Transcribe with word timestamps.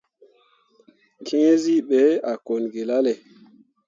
Gǝǝzyii 1.25 1.81
ɓe 1.89 2.01
a 2.31 2.33
kone 2.45 2.67
ki 2.73 2.81
lalle. 2.89 3.13